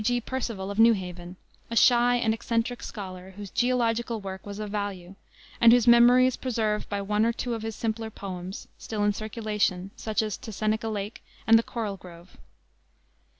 [0.03, 0.19] G.
[0.19, 1.35] Percival of New Haven,
[1.69, 5.13] a shy and eccentric scholar, whose geological work was of value,
[5.61, 9.13] and whose memory is preserved by one or two of his simpler poems, still in
[9.13, 12.35] circulation, such as To Seneca Lake and the Coral Grove.